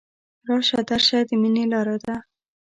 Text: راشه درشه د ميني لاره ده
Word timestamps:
راشه 0.47 0.79
درشه 0.89 1.19
د 1.27 1.31
ميني 1.41 1.65
لاره 1.71 1.97
ده 2.05 2.15